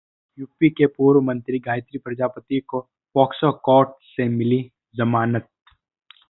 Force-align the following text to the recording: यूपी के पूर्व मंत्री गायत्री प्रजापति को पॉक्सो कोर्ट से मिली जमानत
यूपी 0.37 0.69
के 0.69 0.85
पूर्व 0.87 1.21
मंत्री 1.21 1.59
गायत्री 1.59 1.99
प्रजापति 1.99 2.59
को 2.59 2.79
पॉक्सो 3.15 3.51
कोर्ट 3.51 3.89
से 4.03 4.27
मिली 4.29 4.71
जमानत 4.95 5.47